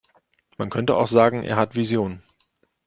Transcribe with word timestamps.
Man 0.57 0.71
könnte 0.71 0.95
auch 0.95 1.07
sagen, 1.07 1.43
er 1.43 1.57
hat 1.57 1.75
Visionen. 1.75 2.23